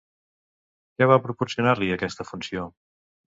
Què 0.99 1.07
va 1.11 1.19
proporcionar-li 1.27 1.91
aquesta 1.97 2.27
funció? 2.31 2.65